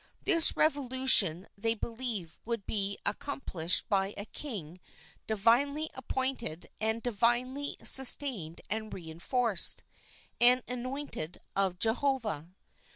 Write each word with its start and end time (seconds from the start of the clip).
This 0.23 0.57
revolution 0.57 1.47
they 1.55 1.75
believed 1.75 2.39
would 2.43 2.65
be 2.65 2.97
accom 3.05 3.35
?s 3.35 3.43
plished 3.45 3.83
by 3.87 4.15
a 4.17 4.25
King 4.25 4.79
divinely 5.27 5.91
appointed 5.93 6.71
and 6.79 7.03
di 7.03 7.11
Pl 7.11 7.19
vinely 7.27 7.85
sustained 7.87 8.61
and 8.67 8.91
reinforced 8.91 9.83
an 10.39 10.63
Anointed 10.67 11.37
of 11.55 11.77
Jehovah. 11.77 12.49